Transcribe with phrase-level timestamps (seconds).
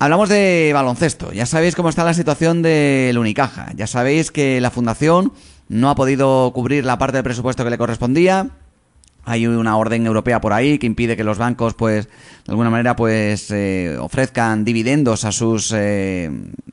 [0.00, 1.32] Hablamos de baloncesto.
[1.32, 3.72] Ya sabéis cómo está la situación del Unicaja.
[3.74, 5.32] Ya sabéis que la fundación
[5.68, 8.48] no ha podido cubrir la parte del presupuesto que le correspondía.
[9.24, 12.12] Hay una orden europea por ahí que impide que los bancos, pues, de
[12.52, 16.30] alguna manera, pues, eh, ofrezcan dividendos a sus, eh,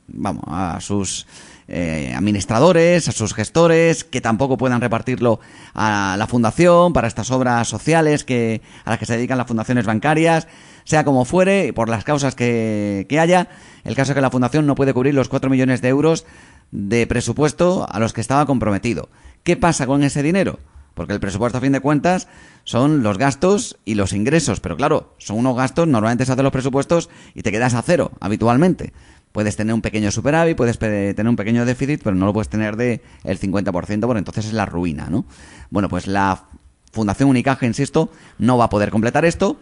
[0.08, 1.26] vamos, a sus
[1.68, 5.40] eh, administradores, a sus gestores, que tampoco puedan repartirlo
[5.74, 9.86] a la fundación para estas obras sociales que a las que se dedican las fundaciones
[9.86, 10.48] bancarias
[10.86, 13.50] sea como fuere, por las causas que, haya,
[13.84, 16.26] el caso es que la Fundación no puede cubrir los 4 millones de euros
[16.72, 19.10] de presupuesto a los que estaba comprometido.
[19.44, 20.60] ¿Qué pasa con ese dinero?
[20.94, 22.28] Porque el presupuesto, a fin de cuentas,
[22.64, 24.62] son los gastos y los ingresos.
[24.62, 28.12] Pero claro, son unos gastos, normalmente se hacen los presupuestos y te quedas a cero,
[28.22, 28.94] habitualmente.
[29.36, 32.78] Puedes tener un pequeño superávit, puedes tener un pequeño déficit, pero no lo puedes tener
[32.78, 35.26] de el 50%, porque entonces es la ruina, ¿no?
[35.70, 36.46] Bueno, pues la
[36.94, 39.60] Fundación Unicaja, insisto, no va a poder completar esto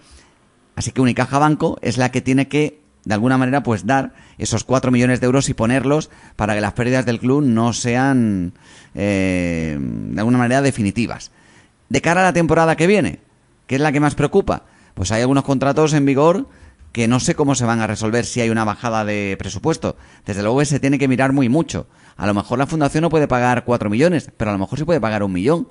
[0.75, 4.63] Así que Unicaja Banco es la que tiene que, de alguna manera, pues dar esos
[4.63, 8.53] 4 millones de euros y ponerlos para que las pérdidas del club no sean,
[8.95, 11.31] eh, de alguna manera, definitivas.
[11.89, 13.19] De cara a la temporada que viene,
[13.67, 14.63] ¿qué es la que más preocupa?
[14.95, 16.47] Pues hay algunos contratos en vigor
[16.93, 19.97] que no sé cómo se van a resolver si hay una bajada de presupuesto.
[20.25, 21.87] Desde luego se tiene que mirar muy mucho.
[22.15, 24.85] A lo mejor la fundación no puede pagar 4 millones, pero a lo mejor sí
[24.85, 25.67] puede pagar un millón.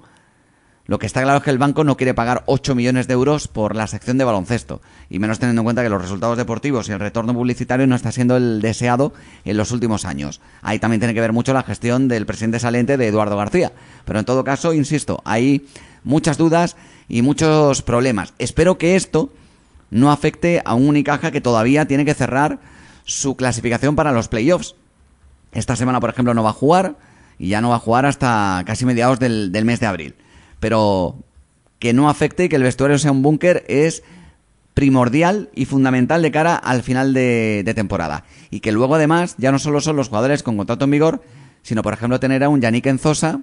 [0.84, 3.47] Lo que está claro es que el banco no quiere pagar 8 millones de euros
[3.47, 6.93] por la sección de baloncesto, y menos teniendo en cuenta que los resultados deportivos y
[6.93, 9.12] el retorno publicitario no está siendo el deseado
[9.45, 10.41] en los últimos años.
[10.61, 13.70] Ahí también tiene que ver mucho la gestión del presidente saliente de Eduardo García.
[14.05, 15.69] Pero en todo caso, insisto, hay
[16.03, 16.77] muchas dudas
[17.09, 18.34] y muchos problemas.
[18.41, 19.31] Espero que esto
[19.93, 22.59] no afecte a un Unicaja que todavía tiene que cerrar
[23.05, 24.75] su clasificación para los playoffs.
[25.53, 26.97] Esta semana, por ejemplo, no va a jugar
[27.39, 30.15] y ya no va a jugar hasta casi mediados del, mes de abril
[30.61, 31.17] pero
[31.81, 34.05] que no afecte que el vestuario sea un búnker es
[34.75, 38.25] primordial y fundamental de cara al final de, temporada.
[38.49, 41.23] Y que luego además ya no solo son los jugadores con contrato en vigor,
[41.62, 43.41] sino por ejemplo tener a un Yannick Enzosa,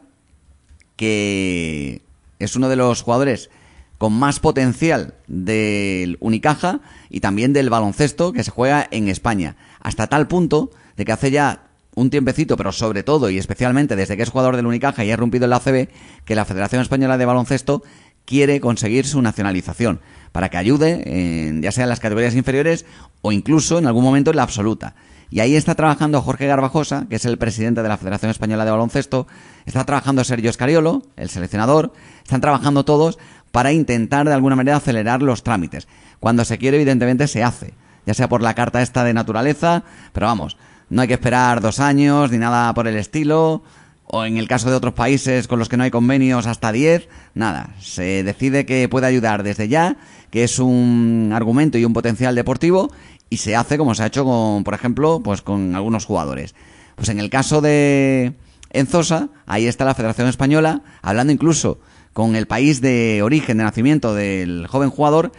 [0.95, 2.01] que
[2.39, 3.49] es uno de los jugadores
[3.99, 6.79] con más potencial del Unicaja
[7.09, 9.57] y también del baloncesto que se juega en España.
[9.81, 14.15] Hasta tal punto de que hace ya un tiempecito, pero sobre todo y especialmente desde
[14.15, 15.89] que es jugador del Unicaja y ha rompido el ACB,
[16.23, 17.83] que la Federación Española de Baloncesto
[18.23, 19.99] quiere conseguir su nacionalización
[20.31, 21.03] para que ayude,
[21.49, 22.85] en, ya sea en las categorías inferiores
[23.21, 24.95] o incluso en algún momento en la absoluta.
[25.31, 28.71] Y ahí está trabajando Jorge Garbajosa, que es el presidente de la Federación Española de
[28.71, 29.27] Baloncesto,
[29.65, 31.93] está trabajando Sergio Escariolo, el seleccionador,
[32.23, 33.19] están trabajando todos
[33.51, 35.87] para intentar de alguna manera acelerar los trámites.
[36.19, 37.73] Cuando se quiere, evidentemente, se hace,
[38.05, 39.83] ya sea por la carta esta de naturaleza,
[40.13, 40.57] pero vamos,
[40.89, 43.63] no hay que esperar dos años ni nada por el estilo.
[44.11, 47.07] O en el caso de otros países con los que no hay convenios hasta diez,
[47.35, 47.75] nada.
[47.79, 49.97] Se decide que puede ayudar desde ya,
[50.31, 52.91] que es un argumento y un potencial deportivo,
[53.29, 56.55] y se hace como se ha hecho con, por ejemplo, pues con algunos jugadores.
[56.95, 58.33] Pues en el caso de
[58.71, 61.79] Enzosa, ahí está la Federación Española, hablando incluso
[62.19, 65.31] con el país de origen, de nacimiento del joven jugador,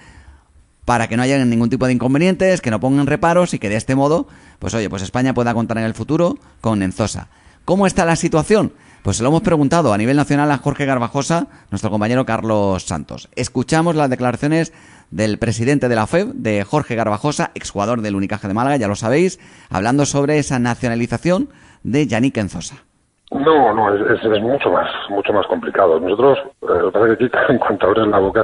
[0.86, 3.76] para que no haya ningún tipo de inconvenientes, que no pongan reparos y que de
[3.76, 7.28] este modo pues oye, pues España pueda contar en el futuro con Enzosa.
[7.66, 8.72] ¿Cómo está la situación?
[9.02, 13.28] Pues se lo hemos preguntado a nivel nacional a Jorge Garbajosa, nuestro compañero Carlos Santos.
[13.36, 14.72] Escuchamos las declaraciones
[15.10, 18.96] del presidente de la FEB, de Jorge Garbajosa, exjugador del Unicaje de Málaga, ya lo
[18.96, 19.38] sabéis,
[19.68, 21.50] hablando sobre esa nacionalización
[21.82, 22.84] de Yannick Enzosa.
[23.30, 26.00] No, no, es, mucho más, mucho más complicado.
[26.00, 28.42] Nosotros, eh, lo que pasa es que aquí, en cuanto abres la boca,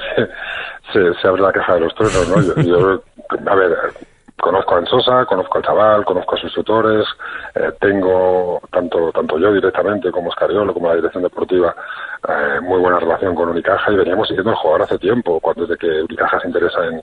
[0.93, 2.63] se, se, abre la caja de los truenos, ¿no?
[2.63, 3.03] yo,
[3.47, 3.77] a ver,
[4.39, 7.07] conozco a Ensosa, conozco al chaval, conozco a sus tutores,
[7.55, 11.75] eh, tengo tanto tanto yo directamente como Escariolo, como la dirección deportiva,
[12.29, 15.79] eh, muy buena relación con Unicaja y veníamos siguiendo al jugador hace tiempo, cuando desde
[15.79, 17.03] que Unicaja se interesa en,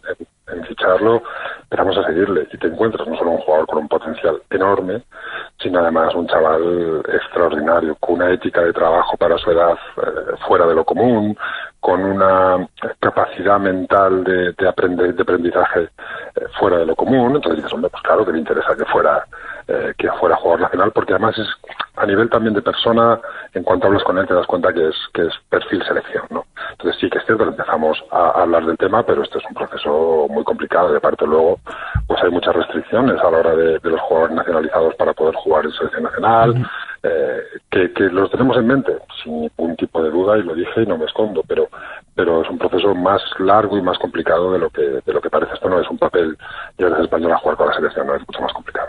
[0.68, 1.24] ficharlo,
[1.64, 5.02] empezamos a seguirle y te encuentras no solo un jugador con un potencial enorme,
[5.60, 10.68] sino además un chaval extraordinario, con una ética de trabajo para su edad eh, fuera
[10.68, 11.36] de lo común,
[11.84, 12.66] con una
[13.02, 17.36] capacidad mental de, de, aprender, de aprendizaje eh, fuera de lo común.
[17.36, 19.25] Entonces dices, hombre, pues claro que le interesa que fuera
[19.68, 21.48] eh, que fuera jugador nacional, porque además es
[21.98, 23.19] a nivel también de persona,
[23.54, 26.46] en cuanto hablas con él te das cuenta que es que es perfil selección, ¿no?
[26.72, 29.54] Entonces sí que es cierto que empezamos a, hablar del tema, pero este es un
[29.54, 30.92] proceso muy complicado.
[30.92, 31.60] De parte luego,
[32.08, 35.72] pues hay muchas restricciones a la hora de, los jugadores nacionalizados para poder jugar en
[35.72, 36.68] selección nacional.
[37.06, 40.84] Eh, que, que, los tenemos en mente, sin ningún tipo de duda, y lo dije
[40.84, 41.68] y no me escondo, pero,
[42.16, 45.30] pero es un proceso más largo y más complicado de lo que, de lo que
[45.30, 45.54] parece.
[45.54, 46.38] Esto no es un papel
[46.78, 48.82] ya desde español a jugar con la selección, no es mucho más complicado.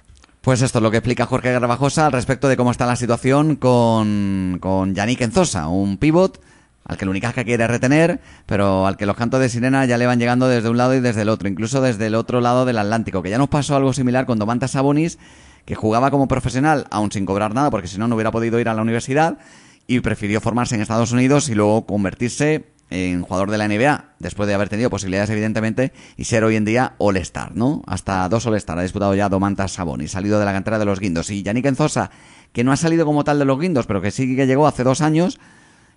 [0.44, 3.56] Pues esto es lo que explica Jorge Garbajosa al respecto de cómo está la situación
[3.56, 6.38] con, con Yannick Enzosa, un pivot
[6.84, 10.04] al que el Unicaja quiere retener, pero al que los cantos de sirena ya le
[10.04, 12.76] van llegando desde un lado y desde el otro, incluso desde el otro lado del
[12.76, 15.18] Atlántico, que ya nos pasó algo similar con Domantas Sabonis,
[15.64, 18.68] que jugaba como profesional, aún sin cobrar nada, porque si no, no hubiera podido ir
[18.68, 19.38] a la universidad,
[19.86, 24.46] y prefirió formarse en Estados Unidos y luego convertirse en jugador de la NBA, después
[24.46, 27.82] de haber tenido posibilidades, evidentemente, y ser hoy en día All-Star, ¿no?
[27.86, 31.30] Hasta dos All-Star ha disputado ya Domantas Sabonis, salido de la cantera de los Guindos.
[31.30, 32.10] Y Yannick Enzosa,
[32.52, 34.84] que no ha salido como tal de los Guindos, pero que sí que llegó hace
[34.84, 35.40] dos años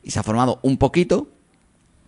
[0.02, 1.30] y se ha formado un poquito,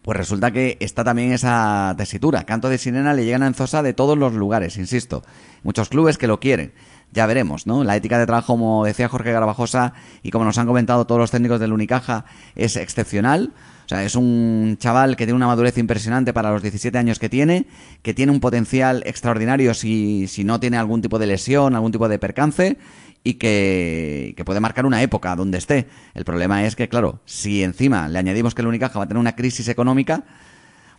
[0.02, 2.46] pues resulta que está también esa tesitura.
[2.46, 5.24] Canto de sirena le llegan a Enzosa de todos los lugares, insisto.
[5.62, 6.74] Muchos clubes que lo quieren.
[7.12, 7.84] Ya veremos, ¿no?
[7.84, 11.32] La ética de trabajo, como decía Jorge Garbajosa, y como nos han comentado todos los
[11.32, 12.26] técnicos del Unicaja,
[12.56, 13.54] es excepcional.
[13.86, 17.28] O sea, es un chaval que tiene una madurez impresionante para los 17 años que
[17.28, 17.66] tiene,
[18.04, 22.08] que tiene un potencial extraordinario si, si no tiene algún tipo de lesión, algún tipo
[22.08, 22.78] de percance,
[23.24, 25.88] y que, que, puede marcar una época donde esté.
[26.14, 29.20] El problema es que, claro, si encima le añadimos que el Unicaja va a tener
[29.20, 30.24] una crisis económica,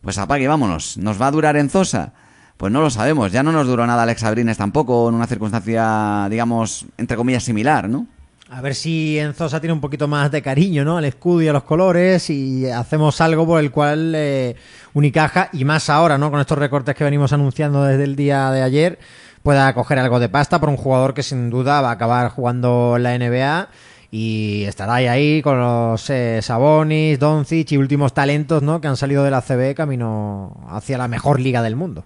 [0.02, 0.96] pues apague, vámonos.
[0.98, 2.14] ¿Nos va a durar en Zosa?
[2.60, 3.32] Pues no lo sabemos.
[3.32, 7.88] Ya no nos duró nada Alex Abrines tampoco, en una circunstancia, digamos, entre comillas, similar,
[7.88, 8.06] ¿no?
[8.50, 10.98] A ver si en Zosa tiene un poquito más de cariño, ¿no?
[10.98, 14.56] Al escudo y a los colores y hacemos algo por el cual eh,
[14.92, 16.30] Unicaja, y más ahora, ¿no?
[16.30, 18.98] Con estos recortes que venimos anunciando desde el día de ayer,
[19.42, 22.96] pueda coger algo de pasta por un jugador que sin duda va a acabar jugando
[22.98, 23.68] en la NBA
[24.10, 28.82] y estará ahí, ahí con los eh, Sabonis, Doncic y últimos talentos ¿no?
[28.82, 32.04] que han salido de la CB camino hacia la mejor liga del mundo.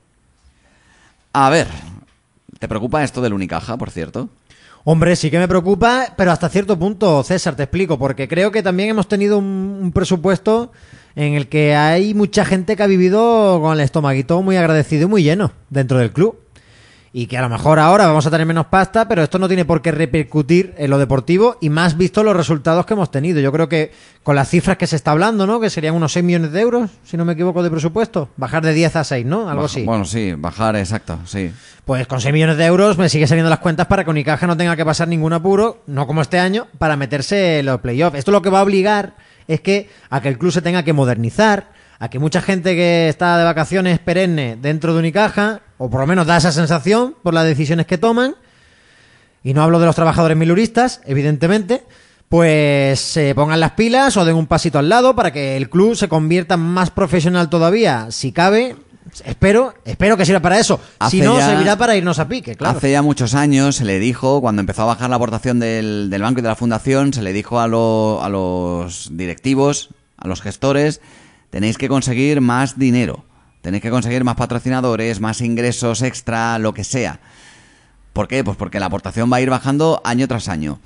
[1.37, 1.67] A ver,
[2.61, 4.29] ¿te preocupa esto del Unicaja, por cierto?
[4.85, 8.63] Hombre, sí que me preocupa, pero hasta cierto punto, César, te explico, porque creo que
[8.63, 10.71] también hemos tenido un, un presupuesto
[11.17, 15.11] en el que hay mucha gente que ha vivido con el estomaguito muy agradecido y
[15.11, 16.44] muy lleno dentro del club
[17.17, 19.65] y que a lo mejor ahora vamos a tener menos pasta, pero esto no tiene
[19.65, 23.39] por qué repercutir en lo deportivo y más visto los resultados que hemos tenido.
[23.39, 23.93] Yo creo que
[24.25, 25.61] con las cifras que se está hablando, ¿no?
[25.61, 28.31] Que serían unos 6 millones de euros, si no me equivoco, de presupuesto.
[28.37, 29.49] Bajar de 10 a 6, ¿no?
[29.49, 29.85] Algo Baja- así.
[29.85, 31.53] Bueno, sí, bajar, exacto, sí.
[31.85, 34.57] Pues con 6 millones de euros me sigue saliendo las cuentas para que Unicaja no
[34.57, 38.19] tenga que pasar ningún apuro, no como este año, para meterse en los playoffs.
[38.19, 39.15] Esto lo que va a obligar
[39.47, 41.69] es que a que el club se tenga que modernizar,
[42.05, 46.07] a que mucha gente que está de vacaciones perenne dentro de Unicaja, o por lo
[46.07, 48.35] menos da esa sensación por las decisiones que toman,
[49.43, 51.83] y no hablo de los trabajadores miluristas, evidentemente,
[52.29, 55.95] pues se pongan las pilas o den un pasito al lado para que el club
[55.97, 58.77] se convierta más profesional todavía, si cabe.
[59.25, 60.81] Espero, espero que sirva para eso.
[61.11, 62.77] si no, ya- servirá para irnos a pique, claro.
[62.79, 66.23] Hace ya muchos años se le dijo, cuando empezó a bajar la aportación del, del
[66.23, 70.41] banco y de la fundación, se le dijo a, lo- a los directivos, a los
[70.41, 71.01] gestores,
[71.55, 73.25] tenéis que conseguir más dinero,
[73.63, 77.21] tenéis que conseguir más patrocinadores, más ingresos extra, lo que sea.
[78.13, 78.43] ¿Por qué?
[78.43, 80.81] Pues porque la aportación va a ir bajando año tras año.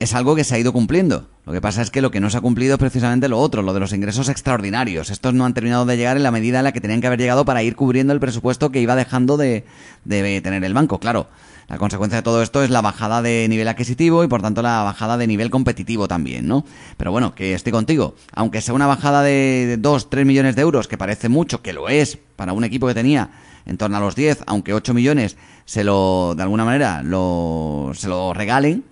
[0.00, 1.28] Es algo que se ha ido cumpliendo.
[1.46, 3.62] Lo que pasa es que lo que no se ha cumplido es precisamente lo otro,
[3.62, 5.10] lo de los ingresos extraordinarios.
[5.10, 7.20] Estos no han terminado de llegar en la medida en la que tenían que haber
[7.20, 9.64] llegado para ir cubriendo el presupuesto que iba dejando de,
[10.04, 10.98] de tener el banco.
[10.98, 11.28] Claro,
[11.70, 14.82] la consecuencia de todo esto es la bajada de nivel adquisitivo y por tanto la
[14.82, 16.64] bajada de nivel competitivo también, ¿no?
[16.96, 18.16] Pero bueno, que estoy contigo.
[18.32, 21.88] Aunque sea una bajada de 2, 3 millones de euros, que parece mucho, que lo
[21.88, 23.30] es para un equipo que tenía
[23.66, 28.08] en torno a los 10, aunque 8 millones se lo, de alguna manera, lo, se
[28.08, 28.82] lo regalen,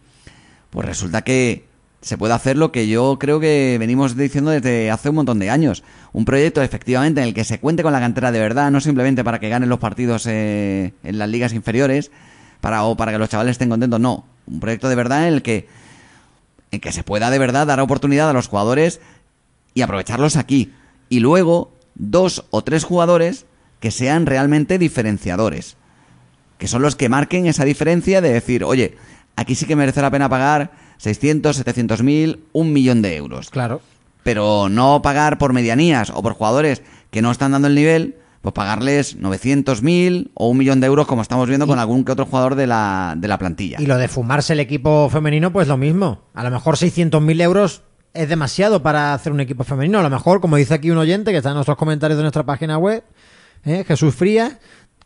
[0.70, 1.66] pues resulta que
[2.00, 5.50] se puede hacer lo que yo creo que venimos diciendo desde hace un montón de
[5.50, 5.82] años.
[6.12, 9.24] Un proyecto efectivamente en el que se cuente con la cantera de verdad, no simplemente
[9.24, 12.12] para que ganen los partidos eh, en las ligas inferiores
[12.60, 14.24] para, o para que los chavales estén contentos, no.
[14.46, 15.68] Un proyecto de verdad en el que,
[16.70, 19.00] en que se pueda de verdad dar oportunidad a los jugadores
[19.74, 20.72] y aprovecharlos aquí.
[21.08, 23.46] Y luego, dos o tres jugadores
[23.80, 25.76] que sean realmente diferenciadores
[26.58, 28.96] que son los que marquen esa diferencia de decir, oye,
[29.36, 33.48] aquí sí que merece la pena pagar 600, 700 mil, un millón de euros.
[33.50, 33.80] Claro.
[34.24, 38.52] Pero no pagar por medianías o por jugadores que no están dando el nivel, pues
[38.52, 42.26] pagarles 900 mil o un millón de euros como estamos viendo con algún que otro
[42.26, 43.80] jugador de la, de la plantilla.
[43.80, 46.22] Y lo de fumarse el equipo femenino, pues lo mismo.
[46.34, 47.82] A lo mejor 600.000 euros
[48.14, 49.98] es demasiado para hacer un equipo femenino.
[49.98, 52.44] A lo mejor, como dice aquí un oyente que está en nuestros comentarios de nuestra
[52.44, 53.04] página web,
[53.64, 53.84] ¿eh?
[53.86, 54.56] Jesús Frías,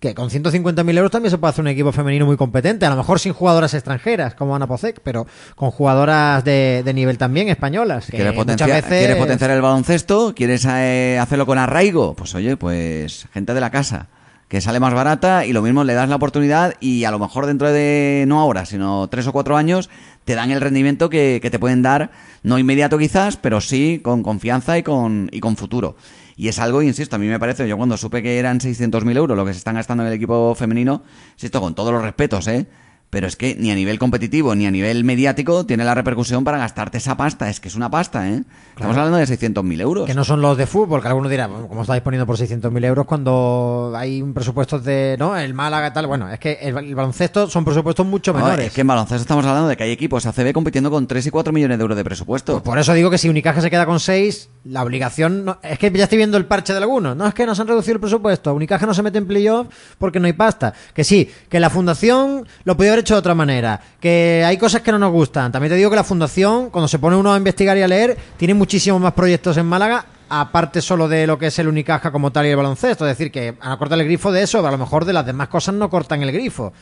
[0.02, 2.84] que con 150.000 euros también se puede hacer un equipo femenino muy competente.
[2.84, 7.18] A lo mejor sin jugadoras extranjeras, como Ana Pocek, pero con jugadoras de, de nivel
[7.18, 8.06] también españolas.
[8.06, 10.34] que ¿Quieres muchas potenciar, veces- potenciar el baloncesto?
[10.34, 12.14] ¿Quieres eh, hacerlo con arraigo?
[12.14, 14.08] Pues oye, pues gente de la casa,
[14.48, 17.46] que sale más barata y lo mismo le das la oportunidad y a lo mejor
[17.46, 19.88] dentro de, no ahora, sino tres o cuatro años,
[20.24, 22.10] te dan el rendimiento que, que te pueden dar,
[22.42, 25.94] no inmediato quizás, pero sí con confianza y con, y con futuro.
[26.42, 29.36] Y es algo, insisto, a mí me parece, yo cuando supe que eran 600.000 euros
[29.36, 32.66] lo que se están gastando en el equipo femenino, insisto, con todos los respetos, ¿eh?
[33.12, 36.56] Pero es que ni a nivel competitivo ni a nivel mediático tiene la repercusión para
[36.56, 37.50] gastarte esa pasta.
[37.50, 38.42] Es que es una pasta, ¿eh?
[38.74, 40.06] Estamos hablando de 600.000 euros.
[40.06, 42.84] Que no son los de fútbol, que algunos dirán, bueno, ¿cómo estáis poniendo por 600.000
[42.86, 45.36] euros cuando hay un presupuesto de, ¿no?
[45.36, 46.06] El Málaga tal.
[46.06, 48.68] Bueno, es que el, el baloncesto son presupuestos mucho No, menores.
[48.68, 51.30] es que en baloncesto estamos hablando de que hay equipos ACB compitiendo con 3 y
[51.30, 52.52] 4 millones de euros de presupuesto.
[52.54, 55.44] Pues por eso digo que si Unicaja se queda con 6, la obligación.
[55.44, 57.14] no- es que ya estoy viendo el parche de algunos.
[57.14, 58.54] No es que nos han reducido el presupuesto.
[58.54, 59.66] Unicaja no se mete en playoff
[59.98, 60.72] porque no hay pasta.
[60.94, 63.80] Que sí, que la fundación lo podía haber hecho de otra manera.
[64.00, 65.52] Que hay cosas que no nos gustan.
[65.52, 68.16] También te digo que la fundación, cuando se pone uno a investigar y a leer,
[68.36, 70.06] tiene muchísimos más proyectos en Málaga.
[70.28, 73.06] Aparte solo de lo que es el Unicaja como tal y el baloncesto.
[73.06, 75.48] Es decir, que a cortar el grifo de eso, a lo mejor de las demás
[75.48, 76.72] cosas no cortan el grifo.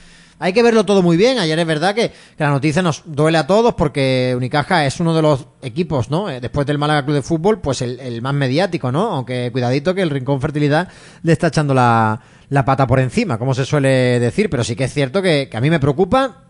[0.42, 1.38] Hay que verlo todo muy bien.
[1.38, 5.20] Ayer es verdad que, la noticia nos duele a todos porque Unicaja es uno de
[5.20, 6.30] los equipos, ¿no?
[6.30, 9.10] Eh, Después del Málaga Club de Fútbol, pues el, el más mediático, ¿no?
[9.10, 10.88] Aunque cuidadito que el Rincón Fertilidad
[11.22, 14.48] le está echando la, la pata por encima, como se suele decir.
[14.48, 16.49] Pero sí que es cierto que, que a mí me preocupa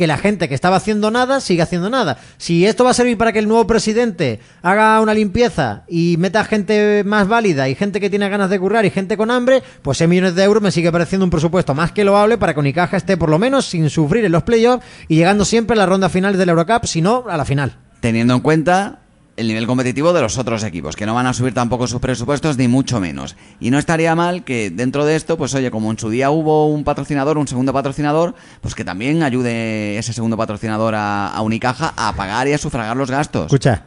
[0.00, 2.16] que la gente que estaba haciendo nada siga haciendo nada.
[2.38, 6.42] Si esto va a servir para que el nuevo presidente haga una limpieza y meta
[6.42, 9.98] gente más válida y gente que tiene ganas de currar y gente con hambre, pues
[9.98, 12.96] 6 millones de euros me sigue pareciendo un presupuesto más que loable para que Unicaja
[12.96, 16.08] esté por lo menos sin sufrir en los playoffs y llegando siempre a la ronda
[16.08, 17.76] final del Eurocup, si no a la final.
[18.00, 18.99] teniendo en cuenta
[19.40, 22.56] el nivel competitivo de los otros equipos, que no van a subir tampoco sus presupuestos,
[22.58, 23.36] ni mucho menos.
[23.60, 26.66] Y no estaría mal que dentro de esto, pues oye, como en su día hubo
[26.68, 31.92] un patrocinador, un segundo patrocinador, pues que también ayude ese segundo patrocinador a, a Unicaja
[31.96, 33.46] a pagar y a sufragar los gastos.
[33.46, 33.82] Escucha,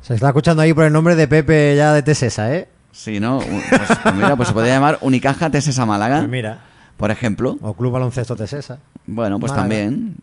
[0.00, 2.68] se está escuchando ahí por el nombre de Pepe ya de Tesesa, ¿eh?
[2.92, 3.38] Sí, ¿no?
[3.38, 6.58] Pues, pues mira, pues se podría llamar Unicaja Tesesa Málaga, Pues mira,
[6.98, 7.56] por ejemplo.
[7.62, 8.78] o Club Baloncesto Tesesa.
[9.06, 9.62] Bueno, pues Málaga.
[9.68, 10.16] también.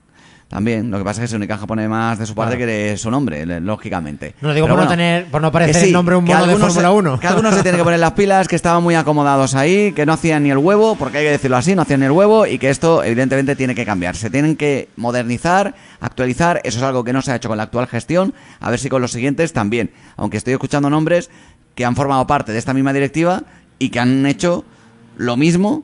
[0.49, 0.89] También.
[0.89, 2.67] Lo que pasa es que si Unicaja pone más de su parte Claro.
[2.67, 4.33] que de su nombre, lógicamente.
[4.41, 6.53] No lo digo Pero por no tener- por no parecer el nombre un mono de
[6.55, 7.19] se- Fórmula 1.
[7.19, 10.13] Que algunos se tienen que poner las pilas, que estaban muy acomodados ahí, que no
[10.13, 12.57] hacían ni el huevo, porque hay que decirlo así, no hacían ni el huevo, y
[12.57, 14.15] que esto evidentemente tiene que cambiar.
[14.15, 17.63] Se tienen que modernizar, actualizar, eso es algo que no se ha hecho con la
[17.65, 19.91] actual gestión, a ver si con los siguientes también.
[20.17, 21.29] Aunque estoy escuchando nombres
[21.75, 23.43] que han formado parte de esta misma directiva
[23.77, 24.65] y que han hecho
[25.15, 25.83] lo mismo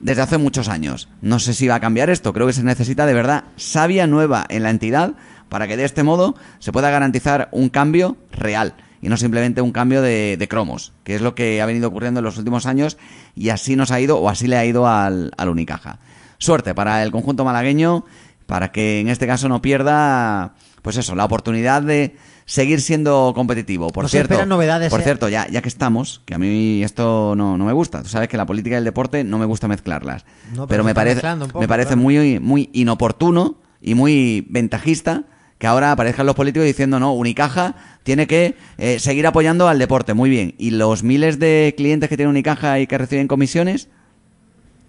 [0.00, 1.08] desde hace muchos años.
[1.20, 4.44] No sé si va a cambiar esto, creo que se necesita de verdad sabia nueva
[4.48, 5.14] en la entidad
[5.48, 9.72] para que de este modo se pueda garantizar un cambio real y no simplemente un
[9.72, 12.96] cambio de, de cromos, que es lo que ha venido ocurriendo en los últimos años
[13.34, 15.98] y así nos ha ido o así le ha ido al Unicaja.
[16.38, 18.04] Suerte para el conjunto malagueño,
[18.46, 23.90] para que en este caso no pierda, pues eso, la oportunidad de seguir siendo competitivo.
[23.90, 25.04] Por cierto, esperan novedades, por ¿eh?
[25.04, 28.02] cierto, ya, ya que estamos, que a mí esto no, no me gusta.
[28.02, 30.24] Tú sabes que la política y el deporte no me gusta mezclarlas.
[30.54, 32.02] No, pero me parece, poco, me parece claro.
[32.02, 35.24] muy, muy inoportuno y muy ventajista
[35.58, 40.14] que ahora aparezcan los políticos diciendo, no, Unicaja tiene que eh, seguir apoyando al deporte.
[40.14, 40.54] Muy bien.
[40.58, 43.88] ¿Y los miles de clientes que tiene Unicaja y que reciben comisiones?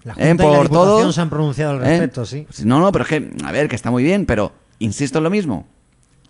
[0.08, 0.30] La ¿Eh?
[0.30, 1.12] Junta y la Por todo.
[1.12, 1.90] se han pronunciado al ¿Eh?
[1.90, 2.48] respecto, sí.
[2.64, 5.30] No, no, pero es que, a ver, que está muy bien, pero insisto en lo
[5.30, 5.68] mismo.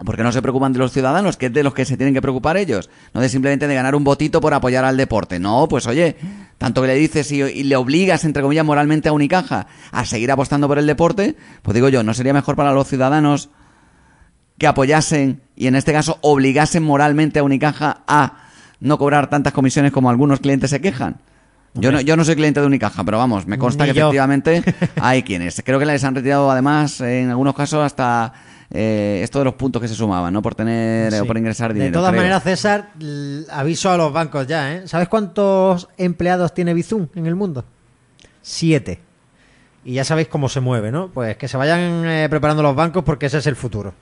[0.03, 2.21] Porque no se preocupan de los ciudadanos, que es de los que se tienen que
[2.21, 2.89] preocupar ellos.
[3.13, 5.39] No de simplemente de ganar un votito por apoyar al deporte.
[5.39, 6.15] No, pues oye,
[6.59, 10.31] tanto que le dices y, y le obligas, entre comillas, moralmente a Unicaja a seguir
[10.31, 13.49] apostando por el deporte, pues digo yo, ¿no sería mejor para los ciudadanos
[14.59, 19.91] que apoyasen y en este caso obligasen moralmente a Unicaja a no cobrar tantas comisiones
[19.91, 21.17] como algunos clientes se quejan?
[21.79, 24.05] Yo no, yo no soy cliente de Unicaja, pero vamos, me consta Ni que yo.
[24.07, 24.63] efectivamente
[25.01, 25.61] hay quienes.
[25.65, 28.33] Creo que les han retirado además en algunos casos hasta
[28.69, 30.41] eh, esto de los puntos que se sumaban, ¿no?
[30.41, 31.19] Por tener Sí.
[31.19, 31.91] o por ingresar dinero.
[31.91, 32.21] De todas creo.
[32.21, 32.89] maneras, César,
[33.51, 34.87] aviso a los bancos ya, ¿eh?
[34.87, 37.63] ¿Sabes cuántos empleados tiene Bizum en el mundo?
[38.41, 38.99] Siete.
[39.85, 41.09] Y ya sabéis cómo se mueve, ¿no?
[41.13, 43.93] Pues que se vayan eh, preparando los bancos porque ese es el futuro.